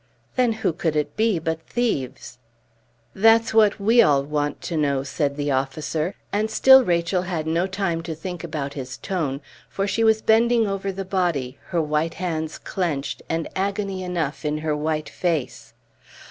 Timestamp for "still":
6.49-6.83